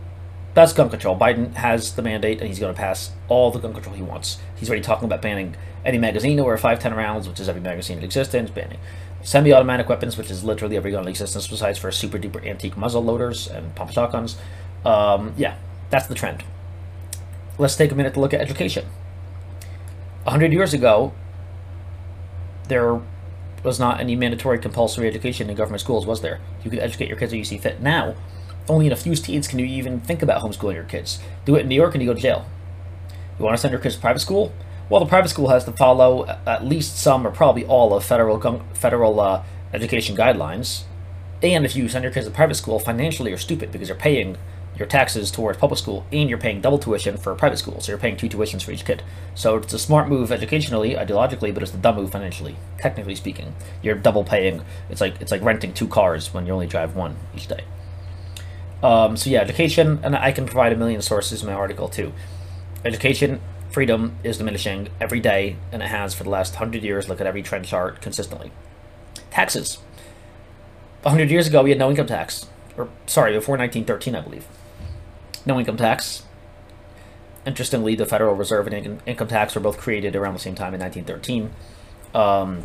that's 0.54 0.72
gun 0.72 0.90
control. 0.90 1.18
Biden 1.18 1.54
has 1.54 1.94
the 1.94 2.02
mandate, 2.02 2.40
and 2.40 2.48
he's 2.48 2.58
going 2.58 2.74
to 2.74 2.78
pass 2.78 3.12
all 3.28 3.50
the 3.50 3.58
gun 3.58 3.72
control 3.72 3.94
he 3.94 4.02
wants. 4.02 4.38
He's 4.56 4.68
already 4.68 4.82
talking 4.84 5.06
about 5.06 5.22
banning 5.22 5.56
any 5.84 5.98
magazine 5.98 6.38
over 6.40 6.56
510 6.56 6.94
rounds, 6.94 7.28
which 7.28 7.40
is 7.40 7.48
every 7.48 7.60
magazine 7.60 7.98
in 7.98 8.04
existence, 8.04 8.50
banning 8.50 8.78
semi-automatic 9.24 9.88
weapons, 9.88 10.16
which 10.16 10.30
is 10.30 10.44
literally 10.44 10.76
every 10.76 10.92
gun 10.92 11.02
in 11.02 11.08
existence, 11.08 11.48
besides 11.48 11.78
for 11.78 11.90
super 11.90 12.18
duper 12.18 12.46
antique 12.46 12.76
muzzle 12.76 13.02
loaders 13.02 13.48
and 13.48 13.74
pump 13.74 13.90
shotguns. 13.90 14.36
Um, 14.84 15.32
yeah, 15.36 15.56
that's 15.90 16.06
the 16.06 16.14
trend. 16.14 16.44
Let's 17.58 17.74
take 17.74 17.90
a 17.90 17.94
minute 17.94 18.14
to 18.14 18.20
look 18.20 18.34
at 18.34 18.40
education. 18.40 18.86
A 20.26 20.30
hundred 20.30 20.52
years 20.52 20.74
ago, 20.74 21.12
there 22.68 23.00
was 23.62 23.80
not 23.80 23.98
any 24.00 24.14
mandatory 24.14 24.58
compulsory 24.58 25.08
education 25.08 25.48
in 25.48 25.56
government 25.56 25.80
schools, 25.80 26.06
was 26.06 26.20
there? 26.20 26.40
You 26.62 26.70
could 26.70 26.80
educate 26.80 27.08
your 27.08 27.16
kids 27.16 27.32
as 27.32 27.38
you 27.38 27.44
see 27.44 27.58
fit. 27.58 27.80
Now, 27.80 28.14
only 28.68 28.86
in 28.86 28.92
a 28.92 28.96
few 28.96 29.14
states 29.14 29.46
can 29.46 29.58
you 29.58 29.66
even 29.66 30.00
think 30.00 30.22
about 30.22 30.42
homeschooling 30.42 30.74
your 30.74 30.84
kids. 30.84 31.18
Do 31.44 31.56
it 31.56 31.60
in 31.60 31.68
New 31.68 31.74
York 31.74 31.94
and 31.94 32.02
you 32.02 32.08
go 32.08 32.14
to 32.14 32.20
jail. 32.20 32.46
You 33.38 33.44
want 33.44 33.56
to 33.56 33.60
send 33.60 33.72
your 33.72 33.80
kids 33.80 33.96
to 33.96 34.00
private 34.00 34.20
school? 34.20 34.52
Well, 34.88 35.00
the 35.00 35.06
private 35.06 35.28
school 35.28 35.48
has 35.48 35.64
to 35.64 35.72
follow 35.72 36.26
at 36.46 36.64
least 36.64 36.98
some 36.98 37.26
or 37.26 37.30
probably 37.30 37.64
all 37.64 37.94
of 37.94 38.04
federal 38.04 38.40
federal 38.74 39.20
uh, 39.20 39.42
education 39.72 40.16
guidelines. 40.16 40.84
And 41.42 41.64
if 41.64 41.74
you 41.74 41.88
send 41.88 42.04
your 42.04 42.12
kids 42.12 42.26
to 42.26 42.32
private 42.32 42.54
school, 42.54 42.78
financially 42.78 43.30
you're 43.30 43.38
stupid 43.38 43.72
because 43.72 43.88
you're 43.88 43.98
paying 43.98 44.36
your 44.76 44.86
taxes 44.88 45.30
towards 45.30 45.58
public 45.58 45.78
school 45.78 46.04
and 46.12 46.28
you're 46.28 46.38
paying 46.38 46.60
double 46.60 46.78
tuition 46.78 47.16
for 47.16 47.34
private 47.34 47.58
school. 47.58 47.80
So 47.80 47.92
you're 47.92 47.98
paying 47.98 48.16
two 48.16 48.28
tuitions 48.28 48.62
for 48.62 48.72
each 48.72 48.84
kid. 48.84 49.02
So 49.34 49.56
it's 49.56 49.72
a 49.72 49.78
smart 49.78 50.08
move 50.08 50.32
educationally, 50.32 50.94
ideologically, 50.94 51.54
but 51.54 51.62
it's 51.62 51.72
the 51.72 51.78
dumb 51.78 51.96
move 51.96 52.10
financially, 52.10 52.56
technically 52.78 53.14
speaking. 53.14 53.54
You're 53.82 53.94
double 53.94 54.24
paying. 54.24 54.62
It's 54.90 55.00
like 55.00 55.20
it's 55.20 55.30
like 55.30 55.42
renting 55.42 55.72
two 55.72 55.88
cars 55.88 56.34
when 56.34 56.46
you 56.46 56.52
only 56.52 56.66
drive 56.66 56.96
one 56.96 57.16
each 57.34 57.46
day. 57.46 57.64
Um, 58.84 59.16
so 59.16 59.30
yeah, 59.30 59.40
education, 59.40 59.98
and 60.02 60.14
I 60.14 60.30
can 60.30 60.44
provide 60.44 60.74
a 60.74 60.76
million 60.76 61.00
sources 61.00 61.40
in 61.40 61.46
my 61.46 61.54
article 61.54 61.88
too. 61.88 62.12
Education 62.84 63.40
freedom 63.70 64.16
is 64.22 64.36
diminishing 64.36 64.90
every 65.00 65.20
day, 65.20 65.56
and 65.72 65.82
it 65.82 65.88
has 65.88 66.12
for 66.12 66.22
the 66.22 66.28
last 66.28 66.56
hundred 66.56 66.82
years. 66.82 67.08
Look 67.08 67.18
at 67.18 67.26
every 67.26 67.42
trend 67.42 67.64
chart 67.64 68.02
consistently. 68.02 68.52
Taxes. 69.30 69.78
hundred 71.02 71.30
years 71.30 71.46
ago, 71.46 71.62
we 71.62 71.70
had 71.70 71.78
no 71.78 71.88
income 71.88 72.06
tax, 72.06 72.46
or 72.76 72.90
sorry, 73.06 73.32
before 73.32 73.56
1913, 73.56 74.14
I 74.14 74.20
believe. 74.20 74.46
No 75.46 75.58
income 75.58 75.78
tax. 75.78 76.24
Interestingly, 77.46 77.94
the 77.94 78.04
Federal 78.04 78.34
Reserve 78.34 78.66
and 78.66 78.76
in- 78.86 79.00
income 79.06 79.28
tax 79.28 79.54
were 79.54 79.62
both 79.62 79.78
created 79.78 80.14
around 80.14 80.34
the 80.34 80.40
same 80.40 80.54
time 80.54 80.74
in 80.74 80.80
1913. 80.80 81.50
Um, 82.14 82.64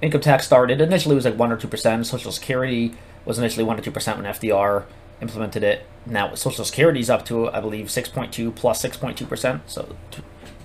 income 0.00 0.22
tax 0.22 0.46
started 0.46 0.80
initially 0.80 1.12
it 1.12 1.16
was 1.16 1.24
like 1.26 1.38
one 1.38 1.52
or 1.52 1.58
two 1.58 1.68
percent. 1.68 2.06
Social 2.06 2.32
Security 2.32 2.94
was 3.26 3.38
initially 3.38 3.64
one 3.64 3.78
or 3.78 3.82
two 3.82 3.90
percent 3.90 4.16
when 4.18 4.26
FDR 4.26 4.84
implemented 5.20 5.62
it. 5.62 5.86
Now 6.06 6.34
Social 6.34 6.64
Security 6.64 7.00
is 7.00 7.10
up 7.10 7.26
to 7.26 7.50
I 7.50 7.60
believe 7.60 7.86
6.2 7.86 8.54
plus 8.54 8.82
6.2%, 8.82 9.60
so 9.66 9.96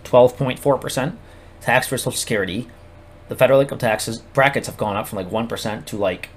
twelve 0.03 0.37
point 0.37 0.59
four 0.59 0.77
percent 0.77 1.17
tax 1.59 1.87
for 1.87 1.97
Social 1.97 2.17
Security. 2.17 2.67
The 3.27 3.35
federal 3.35 3.59
income 3.61 3.77
taxes 3.79 4.19
brackets 4.19 4.67
have 4.67 4.77
gone 4.77 4.95
up 4.95 5.07
from 5.07 5.17
like 5.17 5.31
one 5.31 5.47
percent 5.47 5.87
to 5.87 5.97
like 5.97 6.29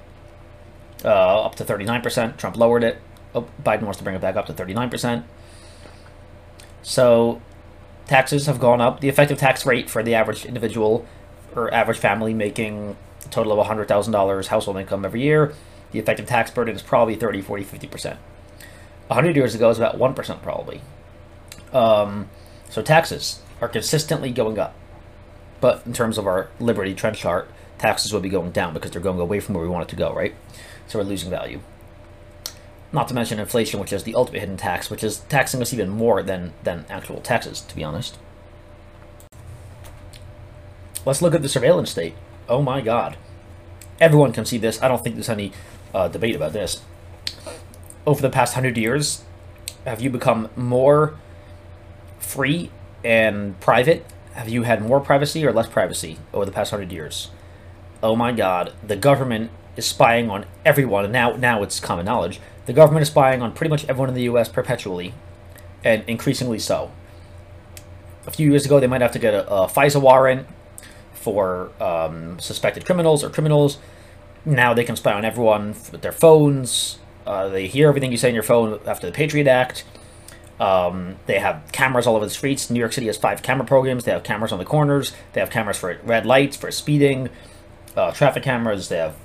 uh, 1.05 1.45
up 1.45 1.55
to 1.57 1.65
thirty 1.65 1.85
nine 1.85 2.03
percent. 2.03 2.39
Trump 2.39 2.57
lowered 2.57 2.83
it. 2.83 2.99
Oh, 3.35 3.47
Biden 3.63 3.83
wants 3.83 3.99
to 3.99 4.05
bring 4.05 4.17
it 4.17 4.23
back 4.23 4.37
up 4.37 4.47
to 4.47 4.53
thirty 4.53 4.75
nine 4.75 4.91
percent. 4.91 5.27
So 6.83 7.41
taxes 8.07 8.47
have 8.47 8.61
gone 8.61 8.81
up. 8.81 9.01
The 9.01 9.09
effective 9.09 9.39
tax 9.39 9.67
rate 9.67 9.91
for 9.91 10.03
the 10.03 10.15
average 10.15 10.45
individual 10.45 11.07
or 11.55 11.73
average 11.73 11.99
family 11.99 12.35
making 12.35 12.97
a 13.25 13.29
total 13.29 13.59
of 13.59 13.67
$100,000 13.67 14.47
household 14.49 14.77
income 14.77 15.05
every 15.05 15.23
year, 15.23 15.55
the 15.95 16.01
effective 16.01 16.27
tax 16.27 16.51
burden 16.51 16.75
is 16.75 16.83
probably 16.83 17.15
30, 17.15 17.41
40, 17.41 17.65
50%. 17.65 18.17
100 19.07 19.37
years 19.37 19.55
ago, 19.55 19.67
it 19.67 19.69
was 19.69 19.79
about 19.79 19.97
1% 19.97 20.43
probably. 20.43 20.81
Um, 21.73 22.29
so 22.69 22.83
taxes 22.83 23.41
are 23.61 23.69
consistently 23.69 24.33
going 24.33 24.59
up. 24.59 24.75
But 25.61 25.87
in 25.87 25.93
terms 25.93 26.19
of 26.19 26.27
our 26.27 26.49
Liberty 26.59 26.95
trend 26.95 27.17
chart, 27.17 27.49
taxes 27.79 28.13
will 28.13 28.21
be 28.21 28.29
going 28.29 28.51
down 28.51 28.75
because 28.75 28.91
they're 28.91 29.01
going 29.01 29.21
away 29.21 29.39
from 29.39 29.55
where 29.55 29.63
we 29.63 29.71
want 29.71 29.89
it 29.89 29.91
to 29.91 29.97
go, 29.97 30.13
right? 30.13 30.35
So 30.89 30.99
we're 30.99 31.05
losing 31.05 31.31
value. 31.31 31.61
Not 32.93 33.07
to 33.09 33.15
mention 33.15 33.39
inflation, 33.39 33.79
which 33.79 33.93
is 33.93 34.03
the 34.03 34.17
ultimate 34.17 34.41
hidden 34.41 34.57
tax, 34.57 34.91
which 34.91 35.05
is 35.05 35.21
taxing 35.29 35.63
us 35.63 35.73
even 35.73 35.91
more 35.91 36.25
than, 36.25 36.55
than 36.65 36.87
actual 36.91 37.21
taxes, 37.21 37.61
to 37.61 37.77
be 37.77 37.85
honest. 37.85 38.19
Let's 41.07 41.23
look 41.23 41.35
at 41.35 41.43
the 41.43 41.49
surveillance 41.49 41.91
state. 41.91 42.15
Oh 42.49 42.63
my 42.63 42.81
god. 42.81 43.17
Everyone 44.01 44.33
can 44.33 44.45
see 44.45 44.59
this. 44.59 44.83
I 44.83 44.89
don't 44.89 45.05
think 45.05 45.15
there's 45.15 45.29
any 45.29 45.53
uh, 45.95 46.09
debate 46.09 46.37
about 46.37 46.53
this. 46.53 46.83
Over 48.07 48.21
the 48.21 48.31
past 48.31 48.55
hundred 48.55 48.77
years, 48.77 49.25
have 49.87 50.01
you 50.01 50.11
become 50.11 50.51
more 50.57 51.15
free 52.19 52.71
and 53.03 53.59
private? 53.61 54.05
Have 54.33 54.49
you 54.49 54.65
had 54.65 54.83
more 54.83 55.01
privacy 55.01 55.47
or 55.47 55.53
less 55.53 55.69
privacy 55.69 56.19
over 56.33 56.45
the 56.45 56.53
past 56.53 56.71
hundred 56.71 56.93
years? 56.93 57.31
Oh 58.03 58.17
my 58.17 58.33
god, 58.33 58.73
the 58.87 58.97
government 58.97 59.51
is 59.77 59.87
spying 59.87 60.29
on 60.31 60.45
everyone, 60.65 61.11
now 61.11 61.37
now 61.37 61.63
it's 61.63 61.81
common 61.81 62.05
knowledge. 62.05 62.41
The 62.67 62.73
government 62.73 63.03
is 63.03 63.09
spying 63.09 63.43
on 63.43 63.53
pretty 63.53 63.71
much 63.71 63.85
everyone 63.87 64.09
in 64.09 64.15
the 64.15 64.23
U.S. 64.23 64.49
perpetually, 64.49 65.15
and 65.83 66.03
increasingly 66.07 66.59
so. 66.59 66.91
A 68.27 68.31
few 68.31 68.51
years 68.51 68.65
ago, 68.65 68.81
they 68.81 68.87
might 68.87 69.03
have 69.03 69.13
to 69.13 69.19
get 69.19 69.35
a, 69.35 69.47
a 69.51 69.67
FISA 69.67 70.01
warrant 70.01 70.47
for 71.13 71.71
um, 71.81 72.39
suspected 72.41 72.85
criminals 72.87 73.23
or 73.23 73.29
criminals. 73.29 73.79
Now 74.45 74.75
they 74.75 74.85
can 74.85 74.97
spy 74.97 75.13
on 75.13 75.25
everyone 75.25 75.69
with 75.91 76.03
their 76.03 76.13
phones. 76.13 76.99
Uh, 77.27 77.49
they 77.49 77.67
hear 77.67 77.89
everything 77.89 78.11
you 78.11 78.19
say 78.19 78.29
on 78.29 78.35
your 78.35 78.43
phone 78.43 78.79
after 78.87 79.07
the 79.07 79.13
Patriot 79.13 79.47
Act. 79.47 79.85
Um, 80.61 81.17
they 81.27 81.39
have 81.39 81.63
cameras 81.73 82.07
all 82.07 82.17
over 82.17 82.25
the 82.25 82.31
streets. 82.31 82.71
New 82.71 82.79
York 82.79 82.93
City 82.93 83.07
has 83.07 83.17
five 83.17 83.43
camera 83.43 83.67
programs. 83.67 84.05
They 84.05 84.13
have 84.13 84.23
cameras 84.23 84.53
on 84.53 84.59
the 84.59 84.65
corners. 84.65 85.13
They 85.33 85.41
have 85.41 85.51
cameras 85.51 85.79
for 85.79 85.99
red 86.05 86.27
lights, 86.27 86.57
for 86.57 86.71
speeding, 86.71 87.31
uh, 87.97 88.13
traffic 88.13 88.43
cameras. 88.43 88.89
They 88.89 88.99
have 88.99 89.17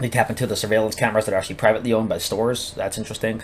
they 0.00 0.08
tap 0.08 0.28
into 0.28 0.46
the 0.46 0.56
surveillance 0.56 0.96
cameras 0.96 1.24
that 1.26 1.34
are 1.34 1.38
actually 1.38 1.54
privately 1.54 1.92
owned 1.92 2.08
by 2.08 2.18
stores. 2.18 2.72
That's 2.74 2.98
interesting. 2.98 3.42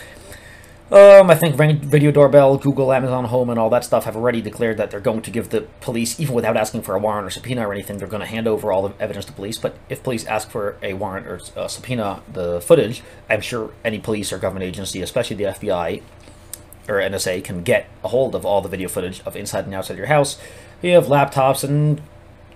Um, 0.91 1.31
I 1.31 1.37
think 1.37 1.55
Video 1.55 2.11
Doorbell, 2.11 2.57
Google, 2.57 2.93
Amazon 2.93 3.27
Home, 3.27 3.49
and 3.49 3.61
all 3.61 3.71
that 3.71 3.85
stuff 3.85 4.07
have 4.07 4.17
already 4.17 4.41
declared 4.41 4.77
that 4.79 4.91
they're 4.91 4.99
going 4.99 5.23
to 5.23 5.31
give 5.31 5.51
the 5.51 5.61
police, 5.81 6.19
even 6.19 6.35
without 6.35 6.57
asking 6.57 6.83
for 6.83 6.97
a 6.97 6.99
warrant 6.99 7.29
or 7.29 7.31
subpoena 7.31 7.69
or 7.69 7.73
anything, 7.73 7.99
they're 7.99 8.09
going 8.09 8.23
to 8.23 8.27
hand 8.27 8.49
over 8.49 8.73
all 8.73 8.89
the 8.89 9.01
evidence 9.01 9.25
to 9.27 9.33
police. 9.33 9.57
But 9.57 9.77
if 9.89 10.03
police 10.03 10.27
ask 10.27 10.51
for 10.51 10.77
a 10.83 10.95
warrant 10.95 11.29
or 11.29 11.39
a 11.55 11.69
subpoena 11.69 12.23
the 12.33 12.61
footage, 12.61 13.03
I'm 13.29 13.41
sure 13.41 13.73
any 13.85 14.01
police 14.01 14.33
or 14.33 14.39
government 14.39 14.65
agency, 14.65 15.01
especially 15.01 15.37
the 15.37 15.45
FBI 15.45 16.03
or 16.89 16.95
NSA, 16.97 17.45
can 17.45 17.63
get 17.63 17.89
a 18.03 18.09
hold 18.09 18.35
of 18.35 18.45
all 18.45 18.61
the 18.61 18.69
video 18.69 18.89
footage 18.89 19.23
of 19.25 19.37
inside 19.37 19.67
and 19.67 19.75
outside 19.75 19.97
your 19.97 20.07
house. 20.07 20.41
You 20.83 20.95
have 20.95 21.07
laptops 21.07 21.63
and 21.63 22.03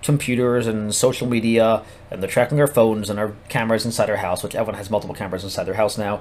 computers 0.03 0.67
and 0.67 0.93
social 0.93 1.29
media, 1.29 1.85
and 2.11 2.21
they're 2.21 2.29
tracking 2.29 2.61
our 2.61 2.67
phones 2.67 3.09
and 3.09 3.21
our 3.21 3.37
cameras 3.49 3.87
inside 3.87 4.11
our 4.11 4.17
house, 4.17 4.43
which 4.43 4.57
everyone 4.57 4.75
has 4.75 4.91
multiple 4.91 5.15
cameras 5.15 5.45
inside 5.45 5.65
their 5.65 5.75
house 5.75 5.97
now 5.97 6.21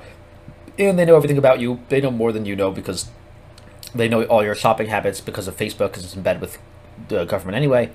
and 0.78 0.98
they 0.98 1.06
know 1.06 1.16
everything 1.16 1.38
about 1.38 1.60
you. 1.60 1.80
They 1.90 2.02
know 2.02 2.12
more 2.12 2.32
than 2.32 2.46
you 2.46 2.56
know 2.56 2.72
because 2.72 3.10
they 3.94 4.08
know 4.08 4.24
all 4.26 4.44
your 4.44 4.56
shopping 4.56 4.88
habits 4.88 5.22
because 5.22 5.48
of 5.48 5.56
Facebook, 5.56 5.92
because 5.92 6.04
it's 6.04 6.16
in 6.16 6.24
bed 6.24 6.42
with 6.42 6.58
the 7.08 7.26
government 7.26 7.56
anyway. 7.56 7.92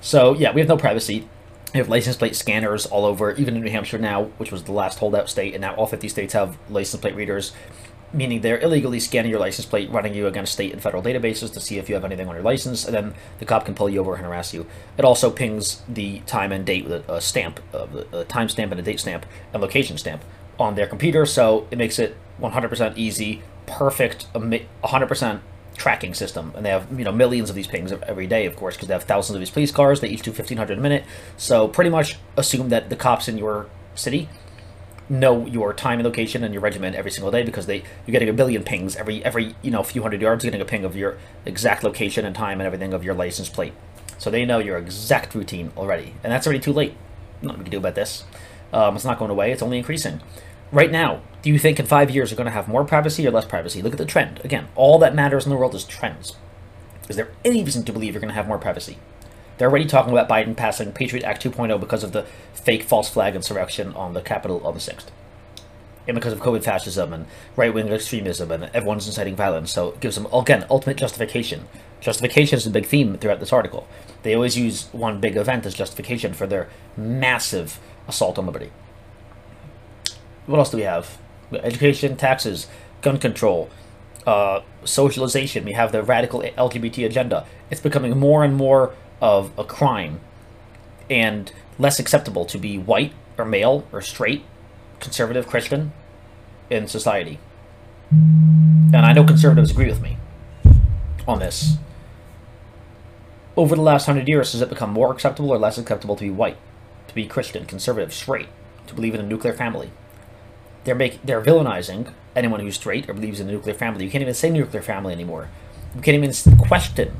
So 0.00 0.34
yeah, 0.34 0.52
we 0.52 0.60
have 0.60 0.68
no 0.68 0.76
privacy. 0.76 1.28
We 1.74 1.78
have 1.78 1.88
license 1.88 2.16
plate 2.16 2.36
scanners 2.36 2.86
all 2.86 3.04
over, 3.04 3.32
even 3.32 3.56
in 3.56 3.62
New 3.62 3.70
Hampshire 3.70 3.98
now, 3.98 4.24
which 4.38 4.50
was 4.50 4.64
the 4.64 4.72
last 4.72 4.98
holdout 4.98 5.28
state, 5.28 5.52
and 5.52 5.60
now 5.60 5.74
all 5.74 5.86
50 5.86 6.08
states 6.08 6.32
have 6.32 6.56
license 6.70 7.00
plate 7.00 7.14
readers, 7.14 7.52
meaning 8.12 8.40
they're 8.40 8.60
illegally 8.60 9.00
scanning 9.00 9.30
your 9.30 9.40
license 9.40 9.66
plate, 9.66 9.90
running 9.90 10.14
you 10.14 10.26
against 10.26 10.52
state 10.52 10.72
and 10.72 10.80
federal 10.80 11.02
databases 11.02 11.52
to 11.52 11.60
see 11.60 11.76
if 11.76 11.88
you 11.88 11.94
have 11.94 12.04
anything 12.04 12.28
on 12.28 12.34
your 12.34 12.44
license, 12.44 12.84
and 12.86 12.94
then 12.94 13.14
the 13.40 13.44
cop 13.44 13.66
can 13.66 13.74
pull 13.74 13.90
you 13.90 14.00
over 14.00 14.14
and 14.14 14.24
harass 14.24 14.54
you. 14.54 14.64
It 14.96 15.04
also 15.04 15.30
pings 15.30 15.82
the 15.88 16.20
time 16.20 16.52
and 16.52 16.64
date 16.64 16.86
with 16.86 17.06
a, 17.10 17.20
stamp, 17.20 17.60
a 17.74 18.24
time 18.24 18.48
stamp 18.48 18.70
and 18.70 18.80
a 18.80 18.84
date 18.84 19.00
stamp, 19.00 19.26
and 19.52 19.60
location 19.60 19.98
stamp 19.98 20.22
on 20.58 20.74
their 20.74 20.86
computer, 20.86 21.26
so 21.26 21.66
it 21.70 21.78
makes 21.78 21.98
it 21.98 22.16
100% 22.40 22.96
easy, 22.96 23.42
perfect, 23.66 24.26
100% 24.32 25.40
tracking 25.76 26.14
system. 26.14 26.52
And 26.56 26.64
they 26.64 26.70
have 26.70 26.86
you 26.98 27.04
know 27.04 27.12
millions 27.12 27.50
of 27.50 27.56
these 27.56 27.66
pings 27.66 27.92
every 27.92 28.26
day, 28.26 28.46
of 28.46 28.56
course, 28.56 28.76
because 28.76 28.88
they 28.88 28.94
have 28.94 29.04
thousands 29.04 29.36
of 29.36 29.40
these 29.40 29.50
police 29.50 29.70
cars. 29.70 30.00
They 30.00 30.08
each 30.08 30.22
do 30.22 30.30
1,500 30.30 30.78
a 30.78 30.80
minute. 30.80 31.04
So 31.36 31.68
pretty 31.68 31.90
much 31.90 32.16
assume 32.36 32.68
that 32.70 32.88
the 32.88 32.96
cops 32.96 33.28
in 33.28 33.38
your 33.38 33.68
city 33.94 34.28
know 35.08 35.46
your 35.46 35.72
time 35.72 36.00
and 36.00 36.04
location 36.04 36.42
and 36.42 36.52
your 36.52 36.60
regiment 36.60 36.96
every 36.96 37.12
single 37.12 37.30
day 37.30 37.44
because 37.44 37.66
they 37.66 37.76
you're 37.76 38.12
getting 38.12 38.28
a 38.28 38.32
billion 38.32 38.64
pings 38.64 38.96
every 38.96 39.24
every 39.24 39.54
you 39.62 39.70
know 39.70 39.82
few 39.82 40.02
hundred 40.02 40.20
yards. 40.20 40.44
You're 40.44 40.50
getting 40.50 40.66
a 40.66 40.68
ping 40.68 40.84
of 40.84 40.96
your 40.96 41.18
exact 41.44 41.84
location 41.84 42.24
and 42.24 42.34
time 42.34 42.60
and 42.60 42.66
everything 42.66 42.92
of 42.92 43.04
your 43.04 43.14
license 43.14 43.48
plate. 43.48 43.72
So 44.18 44.30
they 44.30 44.44
know 44.44 44.58
your 44.58 44.78
exact 44.78 45.34
routine 45.34 45.72
already, 45.76 46.14
and 46.24 46.32
that's 46.32 46.46
already 46.46 46.60
too 46.60 46.72
late. 46.72 46.94
Nothing 47.42 47.58
we 47.58 47.64
can 47.64 47.70
do 47.70 47.78
about 47.78 47.94
this. 47.94 48.24
Um, 48.72 48.96
it's 48.96 49.04
not 49.04 49.18
going 49.18 49.30
away. 49.30 49.52
It's 49.52 49.62
only 49.62 49.78
increasing 49.78 50.20
right 50.72 50.90
now, 50.90 51.22
do 51.42 51.50
you 51.50 51.58
think 51.58 51.78
in 51.78 51.86
five 51.86 52.10
years 52.10 52.30
you're 52.30 52.36
going 52.36 52.46
to 52.46 52.50
have 52.50 52.68
more 52.68 52.84
privacy 52.84 53.26
or 53.26 53.30
less 53.30 53.44
privacy? 53.44 53.82
Look 53.82 53.92
at 53.92 53.98
the 53.98 54.04
trend. 54.04 54.40
Again, 54.44 54.68
all 54.74 54.98
that 54.98 55.14
matters 55.14 55.46
in 55.46 55.50
the 55.50 55.56
world 55.56 55.74
is 55.74 55.84
trends. 55.84 56.34
Is 57.08 57.16
there 57.16 57.30
any 57.44 57.62
reason 57.62 57.84
to 57.84 57.92
believe 57.92 58.14
you're 58.14 58.20
going 58.20 58.30
to 58.30 58.34
have 58.34 58.48
more 58.48 58.58
privacy? 58.58 58.98
They're 59.56 59.70
already 59.70 59.86
talking 59.86 60.12
about 60.12 60.28
Biden 60.28 60.56
passing 60.56 60.92
Patriot 60.92 61.24
Act 61.24 61.44
2.0 61.44 61.78
because 61.78 62.02
of 62.02 62.12
the 62.12 62.24
fake 62.52 62.82
false 62.82 63.08
flag 63.08 63.34
insurrection 63.34 63.94
on 63.94 64.12
the 64.12 64.20
Capitol 64.20 64.66
on 64.66 64.74
the 64.74 64.80
6th. 64.80 65.06
And 66.08 66.14
because 66.14 66.32
of 66.32 66.40
COVID 66.40 66.62
fascism 66.62 67.12
and 67.12 67.26
right 67.54 67.72
wing 67.72 67.88
extremism 67.88 68.50
and 68.50 68.64
everyone's 68.74 69.06
inciting 69.06 69.36
violence. 69.36 69.72
So 69.72 69.90
it 69.90 70.00
gives 70.00 70.16
them, 70.16 70.26
again, 70.32 70.66
ultimate 70.68 70.96
justification. 70.96 71.68
Justification 72.00 72.58
is 72.58 72.66
a 72.66 72.70
big 72.70 72.86
theme 72.86 73.16
throughout 73.18 73.40
this 73.40 73.52
article. 73.52 73.88
They 74.22 74.34
always 74.34 74.58
use 74.58 74.88
one 74.92 75.20
big 75.20 75.36
event 75.36 75.64
as 75.64 75.74
justification 75.74 76.32
for 76.32 76.46
their 76.46 76.68
massive 76.96 77.80
assault 78.08 78.38
on 78.38 78.46
liberty 78.46 78.70
what 80.46 80.58
else 80.58 80.70
do 80.70 80.76
we 80.76 80.84
have? 80.84 81.18
Education, 81.52 82.16
taxes, 82.16 82.66
gun 83.02 83.18
control, 83.18 83.70
uh, 84.26 84.60
socialization. 84.84 85.64
We 85.64 85.72
have 85.72 85.92
the 85.92 86.02
radical 86.02 86.40
LGBT 86.42 87.06
agenda. 87.06 87.46
It's 87.70 87.80
becoming 87.80 88.18
more 88.18 88.44
and 88.44 88.56
more 88.56 88.94
of 89.20 89.56
a 89.58 89.64
crime 89.64 90.20
and 91.08 91.52
less 91.78 91.98
acceptable 91.98 92.44
to 92.46 92.58
be 92.58 92.78
white 92.78 93.12
or 93.38 93.44
male 93.44 93.86
or 93.92 94.00
straight, 94.00 94.44
conservative 95.00 95.46
Christian 95.46 95.92
in 96.70 96.88
society. 96.88 97.38
And 98.10 98.96
I 98.96 99.12
know 99.12 99.24
conservatives 99.24 99.70
agree 99.70 99.88
with 99.88 100.00
me 100.00 100.16
on 101.26 101.38
this. 101.38 101.76
Over 103.56 103.74
the 103.74 103.82
last 103.82 104.06
hundred 104.06 104.28
years, 104.28 104.52
has 104.52 104.60
it 104.60 104.68
become 104.68 104.90
more 104.90 105.12
acceptable 105.12 105.50
or 105.50 105.58
less 105.58 105.78
acceptable 105.78 106.16
to 106.16 106.24
be 106.24 106.30
white, 106.30 106.58
to 107.08 107.14
be 107.14 107.26
Christian, 107.26 107.64
conservative, 107.64 108.12
straight, 108.12 108.48
to 108.86 108.94
believe 108.94 109.14
in 109.14 109.20
a 109.20 109.26
nuclear 109.26 109.54
family? 109.54 109.90
They're 110.86 110.94
making 110.94 111.20
they're 111.24 111.42
villainizing 111.42 112.12
anyone 112.34 112.60
who's 112.60 112.76
straight 112.76 113.08
or 113.10 113.12
believes 113.12 113.40
in 113.40 113.48
a 113.48 113.52
nuclear 113.52 113.74
family. 113.74 114.04
You 114.04 114.10
can't 114.10 114.22
even 114.22 114.34
say 114.34 114.48
nuclear 114.48 114.82
family 114.82 115.12
anymore. 115.12 115.48
You 115.94 116.00
can't 116.00 116.14
even 116.14 116.56
question 116.56 117.14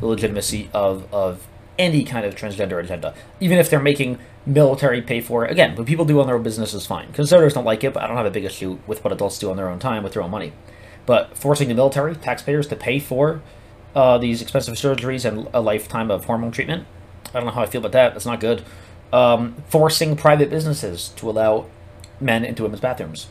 the 0.00 0.06
legitimacy 0.06 0.68
of 0.74 1.12
of 1.14 1.46
any 1.78 2.04
kind 2.04 2.26
of 2.26 2.34
transgender 2.34 2.82
agenda, 2.82 3.14
even 3.40 3.58
if 3.58 3.70
they're 3.70 3.80
making 3.80 4.18
military 4.44 5.02
pay 5.02 5.20
for 5.20 5.44
it. 5.44 5.50
Again, 5.50 5.76
what 5.76 5.86
people 5.86 6.04
do 6.04 6.20
on 6.20 6.26
their 6.26 6.36
own 6.36 6.42
business 6.42 6.74
is 6.74 6.86
fine. 6.86 7.12
Conservatives 7.12 7.54
don't 7.54 7.64
like 7.64 7.84
it, 7.84 7.92
but 7.92 8.02
I 8.02 8.06
don't 8.06 8.16
have 8.16 8.26
a 8.26 8.30
big 8.30 8.44
issue 8.44 8.78
with 8.86 9.04
what 9.04 9.12
adults 9.12 9.38
do 9.38 9.50
on 9.50 9.56
their 9.56 9.68
own 9.68 9.78
time 9.78 10.02
with 10.02 10.14
their 10.14 10.22
own 10.22 10.30
money. 10.30 10.52
But 11.04 11.36
forcing 11.36 11.68
the 11.68 11.74
military, 11.74 12.14
taxpayers, 12.14 12.66
to 12.68 12.76
pay 12.76 12.98
for 12.98 13.42
uh, 13.94 14.18
these 14.18 14.42
expensive 14.42 14.74
surgeries 14.74 15.24
and 15.24 15.48
a 15.52 15.60
lifetime 15.60 16.10
of 16.10 16.24
hormone 16.24 16.50
treatment, 16.50 16.86
I 17.28 17.32
don't 17.34 17.44
know 17.44 17.52
how 17.52 17.62
I 17.62 17.66
feel 17.66 17.80
about 17.80 17.92
that. 17.92 18.14
That's 18.14 18.26
not 18.26 18.40
good. 18.40 18.64
Um, 19.12 19.54
forcing 19.68 20.16
private 20.16 20.50
businesses 20.50 21.10
to 21.16 21.30
allow 21.30 21.66
men 22.20 22.44
into 22.44 22.62
women's 22.62 22.80
bathrooms. 22.80 23.28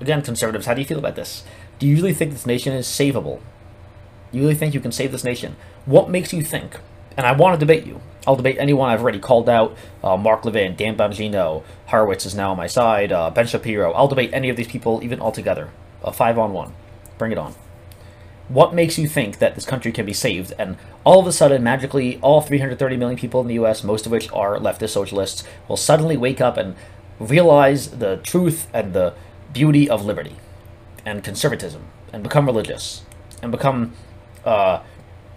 Again, 0.00 0.22
conservatives, 0.22 0.66
how 0.66 0.74
do 0.74 0.80
you 0.80 0.86
feel 0.86 0.98
about 0.98 1.16
this? 1.16 1.44
Do 1.78 1.86
you 1.86 1.96
really 1.96 2.14
think 2.14 2.32
this 2.32 2.46
nation 2.46 2.72
is 2.72 2.86
savable? 2.86 3.40
You 4.32 4.42
really 4.42 4.54
think 4.54 4.74
you 4.74 4.80
can 4.80 4.92
save 4.92 5.12
this 5.12 5.24
nation? 5.24 5.56
What 5.84 6.10
makes 6.10 6.32
you 6.32 6.42
think? 6.42 6.78
And 7.16 7.26
I 7.26 7.32
want 7.32 7.54
to 7.54 7.64
debate 7.64 7.86
you. 7.86 8.00
I'll 8.26 8.36
debate 8.36 8.56
anyone 8.58 8.88
I've 8.88 9.02
already 9.02 9.18
called 9.18 9.48
out. 9.48 9.76
Uh, 10.02 10.16
Mark 10.16 10.44
Levin, 10.44 10.76
Dan 10.76 10.96
Bongino, 10.96 11.64
Harwitz 11.88 12.24
is 12.24 12.34
now 12.34 12.52
on 12.52 12.56
my 12.56 12.66
side, 12.66 13.12
uh, 13.12 13.30
Ben 13.30 13.46
Shapiro. 13.46 13.92
I'll 13.92 14.08
debate 14.08 14.30
any 14.32 14.48
of 14.48 14.56
these 14.56 14.68
people, 14.68 15.00
even 15.02 15.20
all 15.20 15.32
together. 15.32 15.70
A 16.02 16.12
five 16.12 16.38
on 16.38 16.52
one. 16.52 16.72
Bring 17.18 17.32
it 17.32 17.38
on. 17.38 17.54
What 18.48 18.74
makes 18.74 18.98
you 18.98 19.08
think 19.08 19.38
that 19.38 19.54
this 19.54 19.64
country 19.64 19.92
can 19.92 20.04
be 20.04 20.12
saved 20.12 20.52
and 20.58 20.76
all 21.04 21.20
of 21.20 21.26
a 21.26 21.32
sudden, 21.32 21.62
magically, 21.62 22.18
all 22.22 22.40
330 22.40 22.96
million 22.96 23.18
people 23.18 23.40
in 23.40 23.48
the 23.48 23.54
US, 23.54 23.82
most 23.82 24.06
of 24.06 24.12
which 24.12 24.30
are 24.32 24.58
leftist 24.58 24.90
socialists, 24.90 25.44
will 25.68 25.76
suddenly 25.76 26.16
wake 26.16 26.40
up 26.40 26.56
and 26.56 26.76
realize 27.28 27.90
the 27.90 28.18
truth 28.18 28.68
and 28.72 28.92
the 28.92 29.14
beauty 29.52 29.88
of 29.88 30.04
liberty 30.04 30.36
and 31.04 31.22
conservatism 31.22 31.84
and 32.12 32.22
become 32.22 32.46
religious 32.46 33.02
and 33.42 33.50
become 33.50 33.92
uh, 34.44 34.80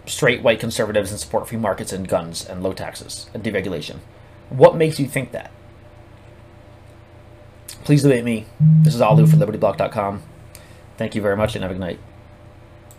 straight 0.05 0.41
white 0.41 0.59
conservatives 0.59 1.11
and 1.11 1.19
support 1.19 1.47
free 1.47 1.57
markets 1.57 1.91
and 1.91 2.07
guns 2.07 2.45
and 2.45 2.63
low 2.63 2.73
taxes 2.73 3.29
and 3.33 3.43
deregulation. 3.43 3.97
What 4.49 4.75
makes 4.75 4.99
you 4.99 5.07
think 5.07 5.31
that? 5.31 5.51
Please 7.83 8.03
debate 8.03 8.23
me. 8.23 8.45
This 8.59 8.95
is 8.95 9.01
Alu 9.01 9.27
from 9.27 9.39
LibertyBlock.com. 9.39 10.23
Thank 10.97 11.15
you 11.15 11.21
very 11.21 11.37
much 11.37 11.55
and 11.55 11.63
have 11.63 11.71
a 11.71 11.75
good 11.75 11.81
night. 11.81 11.99